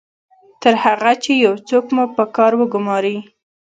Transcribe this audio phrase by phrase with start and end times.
[0.61, 3.17] تر هغه چې یو څوک مو په کار وګماري